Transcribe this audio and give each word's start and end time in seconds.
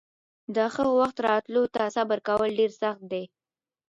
د 0.55 0.57
ښه 0.73 0.83
وخت 0.99 1.17
راتلو 1.27 1.63
ته 1.75 1.81
صبر 1.95 2.19
کول 2.27 2.49
ډېر 2.59 2.71
سخت 2.81 3.01
دي. 3.11 3.23